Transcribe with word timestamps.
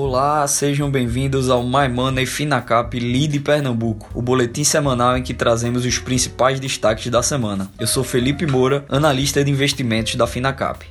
Olá, 0.00 0.46
sejam 0.46 0.88
bem-vindos 0.88 1.50
ao 1.50 1.60
My 1.60 1.88
Money 1.92 2.24
Finacap 2.24 2.96
Lead 2.96 3.40
Pernambuco, 3.40 4.08
o 4.14 4.22
boletim 4.22 4.62
semanal 4.62 5.18
em 5.18 5.24
que 5.24 5.34
trazemos 5.34 5.84
os 5.84 5.98
principais 5.98 6.60
destaques 6.60 7.10
da 7.10 7.20
semana. 7.20 7.68
Eu 7.80 7.86
sou 7.88 8.04
Felipe 8.04 8.46
Moura, 8.46 8.84
analista 8.88 9.42
de 9.42 9.50
investimentos 9.50 10.14
da 10.14 10.24
Finacap. 10.24 10.86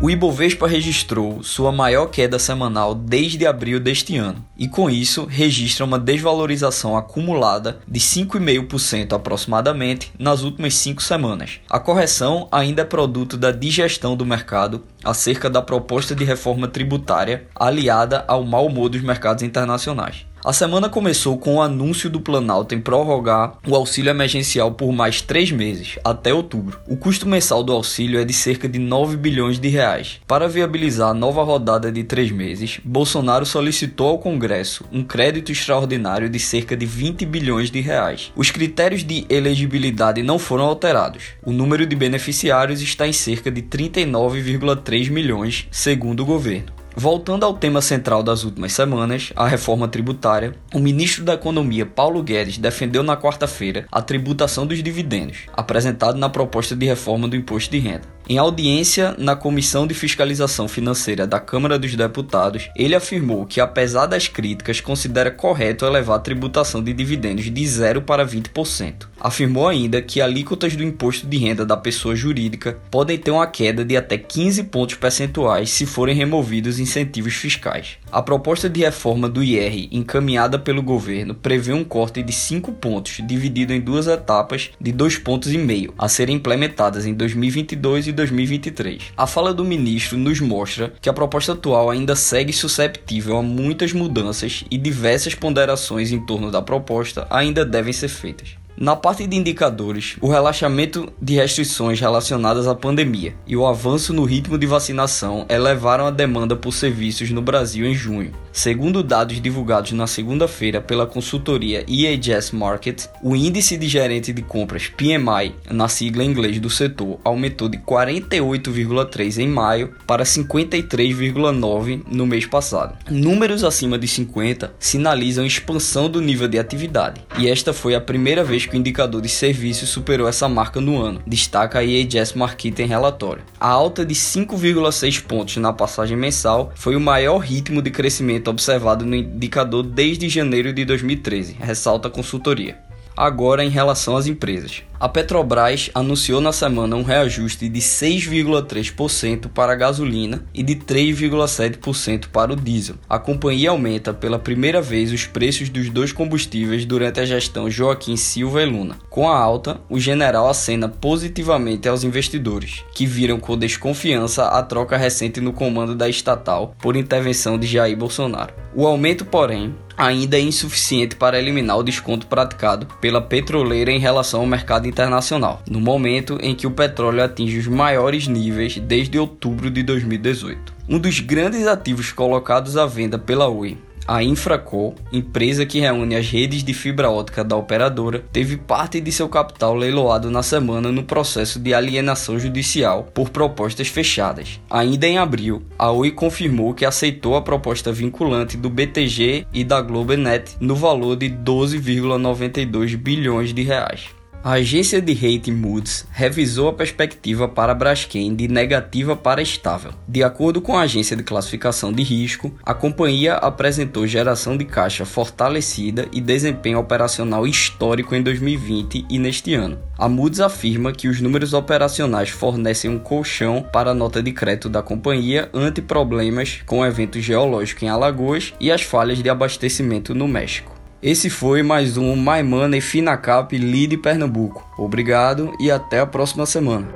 O 0.00 0.08
Ibovespa 0.08 0.68
registrou 0.68 1.42
sua 1.42 1.72
maior 1.72 2.06
queda 2.06 2.38
semanal 2.38 2.94
desde 2.94 3.44
abril 3.44 3.80
deste 3.80 4.16
ano 4.16 4.44
e, 4.56 4.68
com 4.68 4.88
isso, 4.88 5.24
registra 5.24 5.84
uma 5.84 5.98
desvalorização 5.98 6.96
acumulada 6.96 7.80
de 7.86 7.98
5,5% 7.98 9.12
aproximadamente 9.12 10.12
nas 10.16 10.44
últimas 10.44 10.76
cinco 10.76 11.02
semanas. 11.02 11.58
A 11.68 11.80
correção 11.80 12.46
ainda 12.52 12.82
é 12.82 12.84
produto 12.84 13.36
da 13.36 13.50
digestão 13.50 14.16
do 14.16 14.24
mercado 14.24 14.84
acerca 15.02 15.50
da 15.50 15.60
proposta 15.60 16.14
de 16.14 16.22
reforma 16.22 16.68
tributária 16.68 17.48
aliada 17.52 18.24
ao 18.28 18.44
mau 18.44 18.66
humor 18.66 18.90
dos 18.90 19.02
mercados 19.02 19.42
internacionais. 19.42 20.27
A 20.44 20.52
semana 20.52 20.88
começou 20.88 21.36
com 21.36 21.56
o 21.56 21.60
anúncio 21.60 22.08
do 22.08 22.20
Planalto 22.20 22.72
em 22.72 22.80
prorrogar 22.80 23.58
o 23.66 23.74
auxílio 23.74 24.10
emergencial 24.10 24.70
por 24.70 24.92
mais 24.92 25.20
três 25.20 25.50
meses, 25.50 25.98
até 26.04 26.32
outubro. 26.32 26.78
O 26.86 26.96
custo 26.96 27.28
mensal 27.28 27.64
do 27.64 27.72
auxílio 27.72 28.20
é 28.20 28.24
de 28.24 28.32
cerca 28.32 28.68
de 28.68 28.78
9 28.78 29.16
bilhões 29.16 29.58
de 29.58 29.68
reais. 29.68 30.20
Para 30.28 30.48
viabilizar 30.48 31.10
a 31.10 31.14
nova 31.14 31.42
rodada 31.42 31.90
de 31.90 32.04
três 32.04 32.30
meses, 32.30 32.78
Bolsonaro 32.84 33.44
solicitou 33.44 34.10
ao 34.10 34.18
Congresso 34.18 34.84
um 34.92 35.02
crédito 35.02 35.50
extraordinário 35.50 36.30
de 36.30 36.38
cerca 36.38 36.76
de 36.76 36.86
20 36.86 37.26
bilhões 37.26 37.68
de 37.68 37.80
reais. 37.80 38.32
Os 38.36 38.52
critérios 38.52 39.02
de 39.02 39.26
elegibilidade 39.28 40.22
não 40.22 40.38
foram 40.38 40.66
alterados. 40.66 41.24
O 41.44 41.50
número 41.50 41.84
de 41.84 41.96
beneficiários 41.96 42.80
está 42.80 43.08
em 43.08 43.12
cerca 43.12 43.50
de 43.50 43.62
39,3 43.62 45.10
milhões, 45.10 45.66
segundo 45.72 46.20
o 46.20 46.26
governo. 46.26 46.77
Voltando 47.00 47.46
ao 47.46 47.54
tema 47.54 47.80
central 47.80 48.24
das 48.24 48.42
últimas 48.42 48.72
semanas, 48.72 49.32
a 49.36 49.46
reforma 49.46 49.86
tributária, 49.86 50.56
o 50.74 50.80
ministro 50.80 51.24
da 51.24 51.34
Economia 51.34 51.86
Paulo 51.86 52.20
Guedes 52.24 52.58
defendeu 52.58 53.04
na 53.04 53.16
quarta-feira 53.16 53.86
a 53.92 54.02
tributação 54.02 54.66
dos 54.66 54.82
dividendos, 54.82 55.46
apresentado 55.52 56.18
na 56.18 56.28
proposta 56.28 56.74
de 56.74 56.86
reforma 56.86 57.28
do 57.28 57.36
imposto 57.36 57.70
de 57.70 57.78
renda. 57.78 58.17
Em 58.30 58.36
audiência 58.36 59.14
na 59.16 59.34
Comissão 59.34 59.86
de 59.86 59.94
Fiscalização 59.94 60.68
Financeira 60.68 61.26
da 61.26 61.40
Câmara 61.40 61.78
dos 61.78 61.96
Deputados, 61.96 62.68
ele 62.76 62.94
afirmou 62.94 63.46
que, 63.46 63.58
apesar 63.58 64.04
das 64.04 64.28
críticas, 64.28 64.82
considera 64.82 65.30
correto 65.30 65.86
elevar 65.86 66.18
a 66.18 66.20
tributação 66.20 66.82
de 66.82 66.92
dividendos 66.92 67.50
de 67.50 67.66
0 67.66 68.02
para 68.02 68.26
20%. 68.26 69.06
Afirmou 69.18 69.66
ainda 69.66 70.02
que 70.02 70.20
alíquotas 70.20 70.76
do 70.76 70.84
imposto 70.84 71.26
de 71.26 71.38
renda 71.38 71.64
da 71.64 71.74
pessoa 71.74 72.14
jurídica 72.14 72.76
podem 72.90 73.16
ter 73.16 73.30
uma 73.30 73.46
queda 73.46 73.82
de 73.82 73.96
até 73.96 74.18
15 74.18 74.64
pontos 74.64 74.96
percentuais 74.96 75.70
se 75.70 75.86
forem 75.86 76.14
removidos 76.14 76.78
incentivos 76.78 77.32
fiscais. 77.32 77.96
A 78.10 78.22
proposta 78.22 78.70
de 78.70 78.80
reforma 78.80 79.28
do 79.28 79.42
IR 79.42 79.88
encaminhada 79.92 80.58
pelo 80.58 80.82
governo 80.82 81.34
prevê 81.34 81.74
um 81.74 81.84
corte 81.84 82.22
de 82.22 82.32
5 82.32 82.72
pontos, 82.72 83.20
dividido 83.26 83.74
em 83.74 83.80
duas 83.80 84.06
etapas 84.06 84.70
de 84.80 84.92
2 84.92 85.18
pontos 85.18 85.52
e 85.52 85.58
meio, 85.58 85.92
a 85.98 86.08
serem 86.08 86.36
implementadas 86.36 87.04
em 87.04 87.12
2022 87.12 88.08
e 88.08 88.12
2023. 88.12 89.12
A 89.14 89.26
fala 89.26 89.52
do 89.52 89.62
ministro 89.62 90.16
nos 90.16 90.40
mostra 90.40 90.94
que 91.02 91.08
a 91.10 91.12
proposta 91.12 91.52
atual 91.52 91.90
ainda 91.90 92.16
segue 92.16 92.52
susceptível 92.52 93.36
a 93.36 93.42
muitas 93.42 93.92
mudanças 93.92 94.64
e 94.70 94.78
diversas 94.78 95.34
ponderações 95.34 96.10
em 96.10 96.24
torno 96.24 96.50
da 96.50 96.62
proposta 96.62 97.26
ainda 97.28 97.62
devem 97.62 97.92
ser 97.92 98.08
feitas. 98.08 98.57
Na 98.80 98.94
parte 98.94 99.26
de 99.26 99.36
indicadores, 99.36 100.16
o 100.20 100.28
relaxamento 100.28 101.12
de 101.20 101.34
restrições 101.34 101.98
relacionadas 101.98 102.68
à 102.68 102.76
pandemia 102.76 103.34
e 103.44 103.56
o 103.56 103.66
avanço 103.66 104.12
no 104.12 104.22
ritmo 104.22 104.56
de 104.56 104.68
vacinação 104.68 105.44
elevaram 105.48 106.06
a 106.06 106.12
demanda 106.12 106.54
por 106.54 106.72
serviços 106.72 107.28
no 107.32 107.42
Brasil 107.42 107.84
em 107.84 107.92
junho. 107.92 108.32
Segundo 108.58 109.04
dados 109.04 109.40
divulgados 109.40 109.92
na 109.92 110.08
segunda-feira 110.08 110.80
pela 110.80 111.06
consultoria 111.06 111.84
EAGS 111.86 112.50
Market, 112.50 113.04
o 113.22 113.36
índice 113.36 113.76
de 113.76 113.86
gerente 113.86 114.32
de 114.32 114.42
compras 114.42 114.88
PMI, 114.88 115.54
na 115.70 115.86
sigla 115.86 116.24
em 116.24 116.30
inglês 116.30 116.58
do 116.58 116.68
setor, 116.68 117.20
aumentou 117.22 117.68
de 117.68 117.78
48,3 117.78 119.38
em 119.38 119.46
maio 119.46 119.94
para 120.08 120.24
53,9 120.24 122.02
no 122.10 122.26
mês 122.26 122.46
passado. 122.46 122.98
Números 123.08 123.62
acima 123.62 123.96
de 123.96 124.08
50 124.08 124.72
sinalizam 124.76 125.46
expansão 125.46 126.10
do 126.10 126.20
nível 126.20 126.48
de 126.48 126.58
atividade, 126.58 127.20
e 127.38 127.48
esta 127.48 127.72
foi 127.72 127.94
a 127.94 128.00
primeira 128.00 128.42
vez 128.42 128.66
que 128.66 128.74
o 128.74 128.76
indicador 128.76 129.22
de 129.22 129.28
serviços 129.28 129.88
superou 129.88 130.26
essa 130.26 130.48
marca 130.48 130.80
no 130.80 131.00
ano, 131.00 131.22
destaca 131.24 131.78
a 131.78 131.84
EAGS 131.84 132.32
Market 132.32 132.76
em 132.80 132.86
relatório. 132.88 133.44
A 133.60 133.68
alta 133.68 134.04
de 134.04 134.16
5,6 134.16 135.22
pontos 135.22 135.56
na 135.58 135.72
passagem 135.72 136.16
mensal 136.16 136.72
foi 136.74 136.96
o 136.96 137.00
maior 137.00 137.38
ritmo 137.38 137.80
de 137.80 137.92
crescimento 137.92 138.47
observado 138.48 139.04
no 139.04 139.14
indicador 139.14 139.84
desde 139.84 140.28
janeiro 140.28 140.72
de 140.72 140.84
2013, 140.84 141.56
ressalta 141.60 142.08
a 142.08 142.10
consultoria. 142.10 142.87
Agora, 143.20 143.64
em 143.64 143.68
relação 143.68 144.16
às 144.16 144.28
empresas. 144.28 144.84
A 145.00 145.08
Petrobras 145.08 145.90
anunciou 145.92 146.40
na 146.40 146.52
semana 146.52 146.94
um 146.94 147.02
reajuste 147.02 147.68
de 147.68 147.80
6,3% 147.80 149.48
para 149.48 149.72
a 149.72 149.76
gasolina 149.76 150.44
e 150.54 150.62
de 150.62 150.76
3,7% 150.76 152.28
para 152.28 152.52
o 152.52 152.56
diesel. 152.56 152.94
A 153.08 153.18
companhia 153.18 153.70
aumenta 153.70 154.14
pela 154.14 154.38
primeira 154.38 154.80
vez 154.80 155.12
os 155.12 155.26
preços 155.26 155.68
dos 155.68 155.90
dois 155.90 156.12
combustíveis 156.12 156.84
durante 156.84 157.18
a 157.18 157.26
gestão 157.26 157.68
Joaquim 157.68 158.16
Silva 158.16 158.62
e 158.62 158.66
Luna. 158.66 158.96
Com 159.10 159.28
a 159.28 159.36
alta, 159.36 159.80
o 159.90 159.98
general 159.98 160.48
acena 160.48 160.88
positivamente 160.88 161.88
aos 161.88 162.04
investidores, 162.04 162.84
que 162.94 163.04
viram 163.04 163.40
com 163.40 163.58
desconfiança 163.58 164.46
a 164.46 164.62
troca 164.62 164.96
recente 164.96 165.40
no 165.40 165.52
comando 165.52 165.96
da 165.96 166.08
estatal 166.08 166.72
por 166.80 166.94
intervenção 166.94 167.58
de 167.58 167.66
Jair 167.66 167.96
Bolsonaro. 167.96 168.54
O 168.74 168.86
aumento, 168.86 169.24
porém, 169.24 169.74
ainda 169.98 170.38
é 170.38 170.40
insuficiente 170.40 171.16
para 171.16 171.38
eliminar 171.38 171.76
o 171.76 171.82
desconto 171.82 172.28
praticado 172.28 172.86
pela 173.00 173.20
petroleira 173.20 173.90
em 173.90 173.98
relação 173.98 174.40
ao 174.40 174.46
mercado 174.46 174.86
internacional, 174.86 175.60
no 175.68 175.80
momento 175.80 176.38
em 176.40 176.54
que 176.54 176.66
o 176.66 176.70
petróleo 176.70 177.22
atinge 177.22 177.58
os 177.58 177.66
maiores 177.66 178.28
níveis 178.28 178.78
desde 178.78 179.18
outubro 179.18 179.68
de 179.68 179.82
2018. 179.82 180.72
Um 180.88 181.00
dos 181.00 181.18
grandes 181.18 181.66
ativos 181.66 182.12
colocados 182.12 182.76
à 182.76 182.86
venda 182.86 183.18
pela 183.18 183.48
Oi 183.48 183.76
a 184.08 184.22
Infracol, 184.22 184.94
empresa 185.12 185.66
que 185.66 185.80
reúne 185.80 186.16
as 186.16 186.26
redes 186.26 186.64
de 186.64 186.72
fibra 186.72 187.10
ótica 187.10 187.44
da 187.44 187.54
operadora, 187.54 188.24
teve 188.32 188.56
parte 188.56 189.02
de 189.02 189.12
seu 189.12 189.28
capital 189.28 189.74
leiloado 189.74 190.30
na 190.30 190.42
semana 190.42 190.90
no 190.90 191.02
processo 191.04 191.60
de 191.60 191.74
alienação 191.74 192.38
judicial 192.38 193.04
por 193.12 193.28
propostas 193.28 193.88
fechadas. 193.88 194.58
Ainda 194.70 195.06
em 195.06 195.18
abril, 195.18 195.62
a 195.78 195.90
Oi 195.90 196.10
confirmou 196.10 196.72
que 196.72 196.86
aceitou 196.86 197.36
a 197.36 197.42
proposta 197.42 197.92
vinculante 197.92 198.56
do 198.56 198.70
BTG 198.70 199.46
e 199.52 199.62
da 199.62 199.82
Globenet 199.82 200.56
no 200.58 200.74
valor 200.74 201.14
de 201.14 201.28
12,92 201.28 202.96
bilhões 202.96 203.52
de 203.52 203.62
reais. 203.62 204.17
A 204.42 204.52
agência 204.52 205.02
de 205.02 205.12
rating 205.14 205.52
Moody's 205.52 206.06
revisou 206.12 206.68
a 206.68 206.72
perspectiva 206.72 207.48
para 207.48 207.74
Braskem 207.74 208.34
de 208.36 208.46
negativa 208.46 209.16
para 209.16 209.42
estável. 209.42 209.92
De 210.06 210.22
acordo 210.22 210.60
com 210.60 210.76
a 210.76 210.82
agência 210.82 211.16
de 211.16 211.24
classificação 211.24 211.92
de 211.92 212.04
risco, 212.04 212.54
a 212.64 212.72
companhia 212.72 213.34
apresentou 213.34 214.06
geração 214.06 214.56
de 214.56 214.64
caixa 214.64 215.04
fortalecida 215.04 216.06
e 216.12 216.20
desempenho 216.20 216.78
operacional 216.78 217.48
histórico 217.48 218.14
em 218.14 218.22
2020 218.22 219.06
e 219.10 219.18
neste 219.18 219.54
ano. 219.54 219.76
A 219.98 220.08
Moody's 220.08 220.40
afirma 220.40 220.92
que 220.92 221.08
os 221.08 221.20
números 221.20 221.52
operacionais 221.52 222.28
fornecem 222.30 222.88
um 222.88 222.98
colchão 222.98 223.66
para 223.72 223.90
a 223.90 223.94
nota 223.94 224.22
de 224.22 224.30
crédito 224.30 224.68
da 224.68 224.82
companhia 224.82 225.50
ante 225.52 225.82
problemas 225.82 226.60
com 226.64 226.78
o 226.78 226.86
evento 226.86 227.20
geológico 227.20 227.84
em 227.84 227.88
Alagoas 227.88 228.54
e 228.60 228.70
as 228.70 228.82
falhas 228.82 229.20
de 229.20 229.28
abastecimento 229.28 230.14
no 230.14 230.28
México. 230.28 230.77
Esse 231.00 231.30
foi 231.30 231.62
mais 231.62 231.96
um 231.96 232.16
My 232.16 232.42
Money 232.42 232.80
Finacap 232.80 233.56
Lead 233.56 233.98
Pernambuco. 233.98 234.68
Obrigado 234.76 235.52
e 235.60 235.70
até 235.70 236.00
a 236.00 236.06
próxima 236.06 236.44
semana. 236.44 236.88